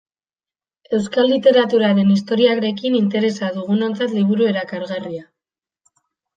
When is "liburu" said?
4.19-4.51